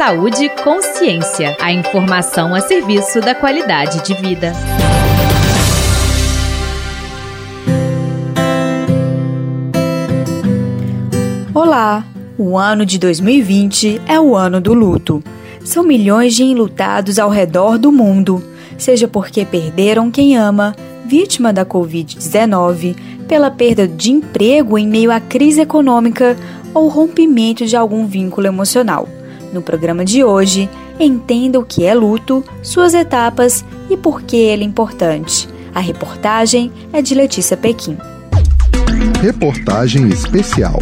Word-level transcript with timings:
Saúde 0.00 0.46
e 0.46 0.48
consciência. 0.48 1.54
A 1.60 1.70
informação 1.70 2.54
a 2.54 2.62
serviço 2.62 3.20
da 3.20 3.34
qualidade 3.34 4.02
de 4.02 4.14
vida. 4.14 4.54
Olá! 11.52 12.02
O 12.38 12.56
ano 12.56 12.86
de 12.86 12.98
2020 12.98 14.00
é 14.06 14.18
o 14.18 14.34
ano 14.34 14.58
do 14.58 14.72
luto. 14.72 15.22
São 15.62 15.84
milhões 15.84 16.34
de 16.34 16.44
enlutados 16.44 17.18
ao 17.18 17.28
redor 17.28 17.76
do 17.76 17.92
mundo, 17.92 18.42
seja 18.78 19.06
porque 19.06 19.44
perderam 19.44 20.10
quem 20.10 20.34
ama, 20.34 20.74
vítima 21.04 21.52
da 21.52 21.66
Covid-19, 21.66 22.96
pela 23.28 23.50
perda 23.50 23.86
de 23.86 24.12
emprego 24.12 24.78
em 24.78 24.88
meio 24.88 25.12
à 25.12 25.20
crise 25.20 25.60
econômica 25.60 26.38
ou 26.72 26.88
rompimento 26.88 27.66
de 27.66 27.76
algum 27.76 28.06
vínculo 28.06 28.46
emocional. 28.46 29.06
No 29.52 29.62
programa 29.62 30.04
de 30.04 30.22
hoje, 30.22 30.68
entenda 30.98 31.58
o 31.58 31.64
que 31.64 31.84
é 31.84 31.94
luto, 31.94 32.44
suas 32.62 32.94
etapas 32.94 33.64
e 33.88 33.96
por 33.96 34.22
que 34.22 34.36
ele 34.36 34.62
é 34.62 34.66
importante. 34.66 35.48
A 35.74 35.80
reportagem 35.80 36.72
é 36.92 37.02
de 37.02 37.14
Letícia 37.14 37.56
Pequim. 37.56 37.96
Reportagem 39.20 40.08
especial. 40.08 40.78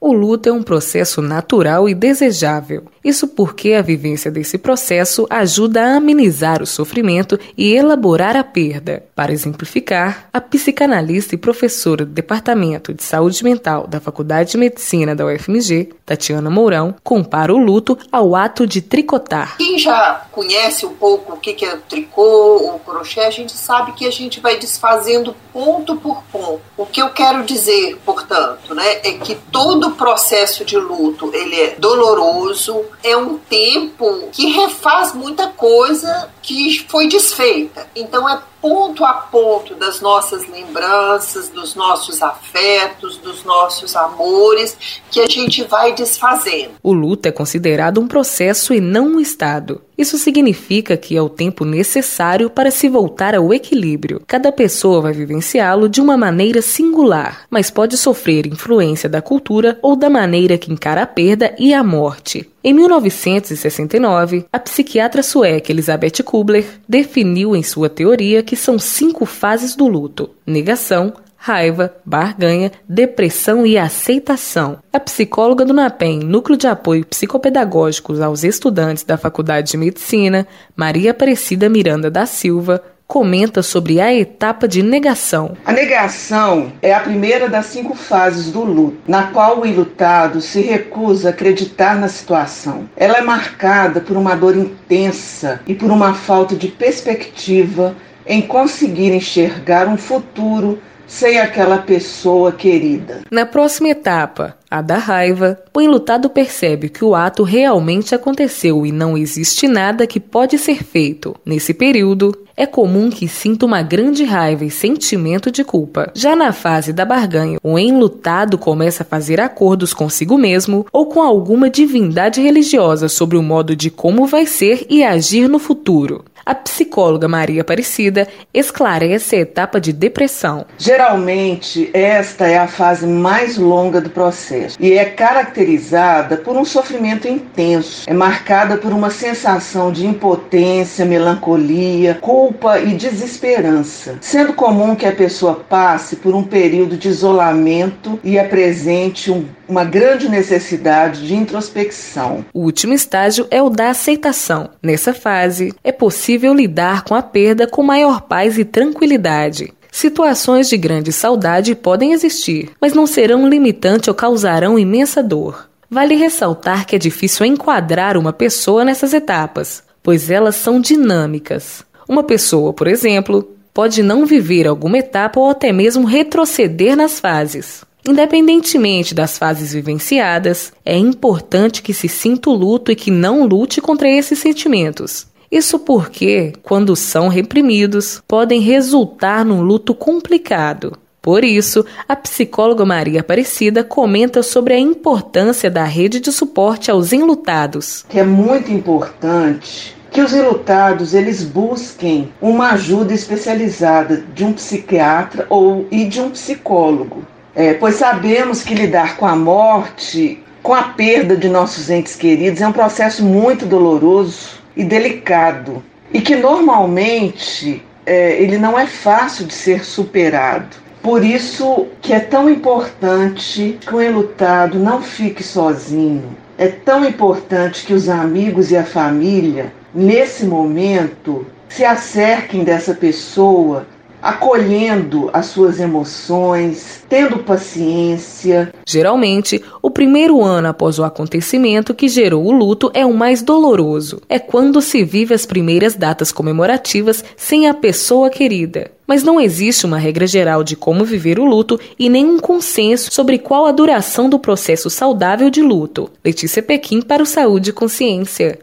O 0.00 0.12
luto 0.12 0.48
é 0.48 0.52
um 0.52 0.62
processo 0.62 1.20
natural 1.20 1.88
e 1.88 1.94
desejável. 1.94 2.84
Isso 3.02 3.26
porque 3.26 3.72
a 3.72 3.82
vivência 3.82 4.30
desse 4.30 4.56
processo 4.56 5.26
ajuda 5.28 5.82
a 5.82 5.96
amenizar 5.96 6.62
o 6.62 6.66
sofrimento 6.66 7.38
e 7.58 7.74
elaborar 7.74 8.36
a 8.36 8.44
perda. 8.44 9.02
Para 9.16 9.32
exemplificar, 9.32 10.28
a 10.30 10.42
psicanalista 10.42 11.34
e 11.34 11.38
professora 11.38 12.04
do 12.04 12.12
Departamento 12.12 12.92
de 12.92 13.02
Saúde 13.02 13.42
Mental 13.42 13.86
da 13.86 13.98
Faculdade 13.98 14.50
de 14.50 14.58
Medicina 14.58 15.16
da 15.16 15.24
UFMG, 15.24 15.94
Tatiana 16.04 16.50
Mourão, 16.50 16.94
compara 17.02 17.50
o 17.50 17.56
luto 17.56 17.96
ao 18.12 18.36
ato 18.36 18.66
de 18.66 18.82
tricotar. 18.82 19.56
Quem 19.56 19.78
já 19.78 20.26
conhece 20.30 20.84
um 20.84 20.92
pouco 20.92 21.32
o 21.32 21.38
que 21.38 21.64
é 21.64 21.74
o 21.74 21.80
tricô 21.80 22.22
ou 22.22 22.78
crochê, 22.80 23.20
a 23.20 23.30
gente 23.30 23.52
sabe 23.52 23.92
que 23.92 24.06
a 24.06 24.10
gente 24.10 24.38
vai 24.38 24.58
desfazendo 24.58 25.34
ponto 25.50 25.96
por 25.96 26.22
ponto. 26.30 26.60
O 26.76 26.84
que 26.84 27.00
eu 27.00 27.08
quero 27.08 27.42
dizer, 27.42 27.98
portanto, 28.04 28.74
né, 28.74 29.00
é 29.02 29.12
que 29.12 29.34
todo 29.50 29.92
processo 29.92 30.62
de 30.62 30.76
luto 30.76 31.30
ele 31.32 31.58
é 31.58 31.74
doloroso, 31.78 32.84
é 33.02 33.16
um 33.16 33.38
tempo 33.38 34.28
que 34.30 34.50
refaz 34.50 35.14
muita 35.14 35.46
coisa 35.48 36.28
que 36.42 36.84
foi 36.86 37.08
desfeita. 37.08 37.86
Então 37.96 38.28
é 38.28 38.38
ponto 38.66 39.04
a 39.04 39.12
ponto 39.12 39.76
das 39.76 40.00
nossas 40.00 40.48
lembranças, 40.48 41.48
dos 41.48 41.76
nossos 41.76 42.20
afetos, 42.20 43.16
dos 43.18 43.44
nossos 43.44 43.94
amores, 43.94 44.76
que 45.08 45.20
a 45.20 45.26
gente 45.26 45.62
vai 45.62 45.94
desfazendo. 45.94 46.72
O 46.82 46.92
luto 46.92 47.28
é 47.28 47.32
considerado 47.32 48.00
um 48.00 48.08
processo 48.08 48.74
e 48.74 48.80
não 48.80 49.06
um 49.06 49.20
estado. 49.20 49.85
Isso 49.96 50.18
significa 50.18 50.96
que 50.96 51.16
é 51.16 51.22
o 51.22 51.28
tempo 51.28 51.64
necessário 51.64 52.50
para 52.50 52.70
se 52.70 52.88
voltar 52.88 53.34
ao 53.34 53.52
equilíbrio. 53.52 54.20
Cada 54.26 54.52
pessoa 54.52 55.00
vai 55.00 55.12
vivenciá-lo 55.12 55.88
de 55.88 56.00
uma 56.00 56.16
maneira 56.16 56.60
singular, 56.60 57.46
mas 57.50 57.70
pode 57.70 57.96
sofrer 57.96 58.46
influência 58.46 59.08
da 59.08 59.22
cultura 59.22 59.78
ou 59.82 59.96
da 59.96 60.10
maneira 60.10 60.58
que 60.58 60.72
encara 60.72 61.02
a 61.02 61.06
perda 61.06 61.54
e 61.58 61.72
a 61.72 61.82
morte. 61.82 62.48
Em 62.62 62.72
1969, 62.72 64.44
a 64.52 64.58
psiquiatra 64.58 65.22
sueca 65.22 65.70
Elisabeth 65.70 66.22
Kubler 66.24 66.66
definiu 66.88 67.54
em 67.54 67.62
sua 67.62 67.88
teoria 67.88 68.42
que 68.42 68.56
são 68.56 68.78
cinco 68.78 69.24
fases 69.24 69.76
do 69.76 69.86
luto: 69.86 70.30
negação, 70.44 71.12
raiva, 71.46 71.94
barganha, 72.04 72.72
depressão 72.88 73.64
e 73.64 73.78
aceitação. 73.78 74.78
A 74.92 74.98
psicóloga 74.98 75.64
do 75.64 75.72
NAPEM, 75.72 76.18
Núcleo 76.18 76.58
de 76.58 76.66
Apoio 76.66 77.06
Psicopedagógicos 77.06 78.20
aos 78.20 78.42
Estudantes 78.42 79.04
da 79.04 79.16
Faculdade 79.16 79.70
de 79.70 79.76
Medicina, 79.76 80.44
Maria 80.74 81.12
Aparecida 81.12 81.68
Miranda 81.68 82.10
da 82.10 82.26
Silva, 82.26 82.82
comenta 83.06 83.62
sobre 83.62 84.00
a 84.00 84.12
etapa 84.12 84.66
de 84.66 84.82
negação. 84.82 85.56
A 85.64 85.70
negação 85.70 86.72
é 86.82 86.92
a 86.92 86.98
primeira 86.98 87.48
das 87.48 87.66
cinco 87.66 87.94
fases 87.94 88.50
do 88.50 88.64
luto, 88.64 88.98
na 89.06 89.28
qual 89.28 89.60
o 89.60 89.66
ilutado 89.66 90.40
se 90.40 90.60
recusa 90.60 91.28
a 91.28 91.30
acreditar 91.30 91.94
na 91.94 92.08
situação. 92.08 92.90
Ela 92.96 93.18
é 93.18 93.22
marcada 93.22 94.00
por 94.00 94.16
uma 94.16 94.34
dor 94.34 94.56
intensa 94.56 95.60
e 95.64 95.76
por 95.76 95.92
uma 95.92 96.12
falta 96.12 96.56
de 96.56 96.66
perspectiva 96.66 97.94
em 98.26 98.42
conseguir 98.42 99.12
enxergar 99.12 99.86
um 99.86 99.96
futuro 99.96 100.80
sem 101.06 101.38
aquela 101.38 101.78
pessoa 101.78 102.52
querida. 102.52 103.22
Na 103.30 103.46
próxima 103.46 103.88
etapa, 103.88 104.56
a 104.70 104.82
da 104.82 104.96
raiva, 104.96 105.58
o 105.74 105.80
enlutado 105.80 106.28
percebe 106.28 106.88
que 106.88 107.04
o 107.04 107.14
ato 107.14 107.42
realmente 107.42 108.14
aconteceu 108.14 108.84
e 108.84 108.92
não 108.92 109.16
existe 109.16 109.68
nada 109.68 110.06
que 110.06 110.18
pode 110.18 110.58
ser 110.58 110.82
feito. 110.82 111.34
Nesse 111.44 111.72
período, 111.72 112.36
é 112.56 112.64
comum 112.64 113.10
que 113.10 113.28
sinta 113.28 113.66
uma 113.66 113.82
grande 113.82 114.24
raiva 114.24 114.64
e 114.64 114.70
sentimento 114.70 115.50
de 115.50 115.62
culpa. 115.62 116.10
Já 116.14 116.34
na 116.34 116.52
fase 116.52 116.92
da 116.92 117.04
barganha, 117.04 117.58
o 117.62 117.78
enlutado 117.78 118.56
começa 118.56 119.02
a 119.02 119.06
fazer 119.06 119.40
acordos 119.40 119.92
consigo 119.92 120.38
mesmo 120.38 120.86
ou 120.90 121.06
com 121.06 121.20
alguma 121.20 121.68
divindade 121.68 122.40
religiosa 122.40 123.08
sobre 123.08 123.36
o 123.36 123.42
modo 123.42 123.76
de 123.76 123.90
como 123.90 124.26
vai 124.26 124.46
ser 124.46 124.86
e 124.88 125.04
agir 125.04 125.48
no 125.48 125.58
futuro. 125.58 126.24
A 126.46 126.54
psicóloga 126.54 127.26
Maria 127.26 127.62
Aparecida 127.62 128.28
esclarece 128.54 129.34
a 129.34 129.40
etapa 129.40 129.80
de 129.80 129.92
depressão. 129.92 130.64
Geralmente, 130.78 131.90
esta 131.92 132.46
é 132.46 132.56
a 132.56 132.68
fase 132.68 133.04
mais 133.04 133.58
longa 133.58 134.00
do 134.00 134.10
processo 134.10 134.76
e 134.78 134.92
é 134.92 135.06
caracterizada 135.06 136.36
por 136.36 136.54
um 136.56 136.64
sofrimento 136.64 137.26
intenso. 137.26 138.08
É 138.08 138.14
marcada 138.14 138.76
por 138.76 138.92
uma 138.92 139.10
sensação 139.10 139.90
de 139.90 140.06
impotência, 140.06 141.04
melancolia, 141.04 142.14
culpa 142.20 142.78
e 142.78 142.94
desesperança, 142.94 144.16
sendo 144.20 144.52
comum 144.52 144.94
que 144.94 145.04
a 145.04 145.10
pessoa 145.10 145.64
passe 145.68 146.14
por 146.14 146.32
um 146.32 146.44
período 146.44 146.96
de 146.96 147.08
isolamento 147.08 148.20
e 148.22 148.38
apresente 148.38 149.32
um 149.32 149.65
uma 149.68 149.84
grande 149.84 150.28
necessidade 150.28 151.26
de 151.26 151.34
introspecção. 151.34 152.44
O 152.52 152.60
último 152.60 152.92
estágio 152.92 153.46
é 153.50 153.62
o 153.62 153.68
da 153.68 153.90
aceitação. 153.90 154.70
Nessa 154.82 155.12
fase, 155.12 155.74
é 155.82 155.92
possível 155.92 156.54
lidar 156.54 157.04
com 157.04 157.14
a 157.14 157.22
perda 157.22 157.66
com 157.66 157.82
maior 157.82 158.22
paz 158.22 158.58
e 158.58 158.64
tranquilidade. 158.64 159.72
Situações 159.90 160.68
de 160.68 160.76
grande 160.76 161.10
saudade 161.10 161.74
podem 161.74 162.12
existir, 162.12 162.70
mas 162.80 162.92
não 162.92 163.06
serão 163.06 163.48
limitantes 163.48 164.08
ou 164.08 164.14
causarão 164.14 164.78
imensa 164.78 165.22
dor. 165.22 165.68
Vale 165.88 166.14
ressaltar 166.16 166.84
que 166.84 166.96
é 166.96 166.98
difícil 166.98 167.46
enquadrar 167.46 168.16
uma 168.18 168.32
pessoa 168.32 168.84
nessas 168.84 169.14
etapas, 169.14 169.82
pois 170.02 170.30
elas 170.30 170.56
são 170.56 170.80
dinâmicas. 170.80 171.84
Uma 172.08 172.22
pessoa, 172.22 172.72
por 172.72 172.86
exemplo, 172.86 173.56
pode 173.72 174.02
não 174.02 174.26
viver 174.26 174.66
alguma 174.66 174.98
etapa 174.98 175.40
ou 175.40 175.48
até 175.48 175.72
mesmo 175.72 176.06
retroceder 176.06 176.96
nas 176.96 177.18
fases. 177.18 177.85
Independentemente 178.08 179.12
das 179.12 179.36
fases 179.36 179.72
vivenciadas, 179.72 180.72
é 180.84 180.96
importante 180.96 181.82
que 181.82 181.92
se 181.92 182.08
sinta 182.08 182.48
o 182.48 182.54
luto 182.54 182.92
e 182.92 182.96
que 182.96 183.10
não 183.10 183.44
lute 183.44 183.80
contra 183.80 184.08
esses 184.08 184.38
sentimentos. 184.38 185.26
Isso 185.50 185.80
porque, 185.80 186.52
quando 186.62 186.94
são 186.94 187.26
reprimidos, 187.26 188.22
podem 188.26 188.60
resultar 188.60 189.44
num 189.44 189.60
luto 189.60 189.92
complicado. 189.92 190.96
Por 191.20 191.42
isso, 191.42 191.84
a 192.08 192.14
psicóloga 192.14 192.84
Maria 192.84 193.20
Aparecida 193.20 193.82
comenta 193.82 194.40
sobre 194.44 194.74
a 194.74 194.78
importância 194.78 195.68
da 195.68 195.82
rede 195.82 196.20
de 196.20 196.30
suporte 196.30 196.92
aos 196.92 197.12
enlutados. 197.12 198.04
É 198.14 198.22
muito 198.22 198.70
importante 198.70 199.96
que 200.12 200.20
os 200.20 200.32
enlutados 200.32 201.12
eles 201.12 201.42
busquem 201.42 202.32
uma 202.40 202.70
ajuda 202.70 203.12
especializada 203.12 204.24
de 204.32 204.44
um 204.44 204.52
psiquiatra 204.52 205.46
ou 205.50 205.88
e 205.90 206.04
de 206.04 206.20
um 206.20 206.30
psicólogo 206.30 207.24
é, 207.56 207.72
pois 207.72 207.94
sabemos 207.94 208.62
que 208.62 208.74
lidar 208.74 209.16
com 209.16 209.24
a 209.26 209.34
morte, 209.34 210.38
com 210.62 210.74
a 210.74 210.82
perda 210.82 211.34
de 211.34 211.48
nossos 211.48 211.88
entes 211.88 212.14
queridos, 212.14 212.60
é 212.60 212.68
um 212.68 212.72
processo 212.72 213.24
muito 213.24 213.64
doloroso 213.64 214.60
e 214.76 214.84
delicado 214.84 215.82
e 216.12 216.20
que 216.20 216.36
normalmente 216.36 217.82
é, 218.04 218.40
ele 218.42 218.58
não 218.58 218.78
é 218.78 218.86
fácil 218.86 219.46
de 219.46 219.54
ser 219.54 219.86
superado. 219.86 220.76
Por 221.02 221.24
isso 221.24 221.86
que 222.02 222.12
é 222.12 222.20
tão 222.20 222.50
importante 222.50 223.78
que 223.80 223.94
o 223.94 224.02
enlutado 224.02 224.78
não 224.78 225.00
fique 225.00 225.42
sozinho. 225.42 226.36
É 226.58 226.68
tão 226.68 227.06
importante 227.06 227.86
que 227.86 227.94
os 227.94 228.08
amigos 228.10 228.70
e 228.70 228.76
a 228.76 228.84
família, 228.84 229.72
nesse 229.94 230.44
momento, 230.44 231.46
se 231.70 231.84
acerquem 231.84 232.64
dessa 232.64 232.92
pessoa 232.92 233.86
acolhendo 234.26 235.30
as 235.32 235.46
suas 235.46 235.78
emoções, 235.78 237.04
tendo 237.08 237.38
paciência. 237.38 238.72
Geralmente, 238.84 239.62
o 239.80 239.88
primeiro 239.88 240.42
ano 240.42 240.66
após 240.66 240.98
o 240.98 241.04
acontecimento 241.04 241.94
que 241.94 242.08
gerou 242.08 242.44
o 242.44 242.50
luto 242.50 242.90
é 242.92 243.06
o 243.06 243.14
mais 243.14 243.40
doloroso. 243.40 244.20
É 244.28 244.40
quando 244.40 244.82
se 244.82 245.04
vive 245.04 245.32
as 245.32 245.46
primeiras 245.46 245.94
datas 245.94 246.32
comemorativas 246.32 247.24
sem 247.36 247.68
a 247.68 247.74
pessoa 247.74 248.28
querida. 248.28 248.90
Mas 249.06 249.22
não 249.22 249.40
existe 249.40 249.86
uma 249.86 249.98
regra 249.98 250.26
geral 250.26 250.64
de 250.64 250.74
como 250.74 251.04
viver 251.04 251.38
o 251.38 251.44
luto 251.44 251.78
e 251.96 252.08
nenhum 252.08 252.40
consenso 252.40 253.12
sobre 253.12 253.38
qual 253.38 253.66
a 253.66 253.70
duração 253.70 254.28
do 254.28 254.40
processo 254.40 254.90
saudável 254.90 255.48
de 255.50 255.62
luto. 255.62 256.10
Letícia 256.24 256.60
Pequim 256.60 257.00
para 257.00 257.22
o 257.22 257.26
Saúde 257.26 257.70
e 257.70 257.72
Consciência. 257.72 258.58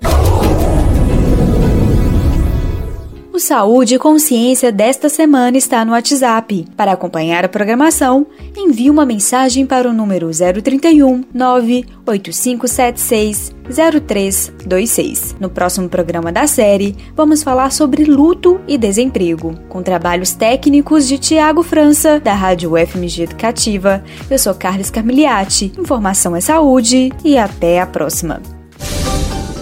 Saúde 3.43 3.95
e 3.95 3.99
Consciência 3.99 4.71
desta 4.71 5.09
semana 5.09 5.57
está 5.57 5.83
no 5.83 5.91
WhatsApp. 5.91 6.65
Para 6.77 6.93
acompanhar 6.93 7.43
a 7.43 7.49
programação, 7.49 8.25
envie 8.55 8.89
uma 8.89 9.05
mensagem 9.05 9.65
para 9.65 9.89
o 9.89 9.93
número 9.93 10.31
031 10.31 11.25
98576 11.33 13.53
0326. 13.67 15.35
No 15.41 15.49
próximo 15.49 15.89
programa 15.89 16.31
da 16.31 16.47
série, 16.47 16.95
vamos 17.17 17.43
falar 17.43 17.73
sobre 17.73 18.05
luto 18.05 18.61
e 18.65 18.77
desemprego, 18.77 19.59
com 19.67 19.83
trabalhos 19.83 20.31
técnicos 20.31 21.05
de 21.05 21.17
Tiago 21.17 21.63
França, 21.63 22.21
da 22.21 22.33
Rádio 22.33 22.77
FMG 22.77 23.23
Educativa. 23.23 24.01
Eu 24.31 24.39
sou 24.39 24.55
Carlos 24.55 24.89
Carmiliati. 24.89 25.73
Informação 25.77 26.33
é 26.33 26.39
saúde 26.39 27.11
e 27.25 27.37
até 27.37 27.81
a 27.81 27.85
próxima. 27.85 28.41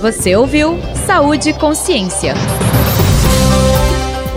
Você 0.04 0.36
ouviu 0.36 0.77
Saúde 1.07 1.50
e 1.50 1.54
Consciência 1.54 2.36